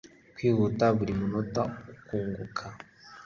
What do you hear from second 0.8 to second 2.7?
buri munota ukanguka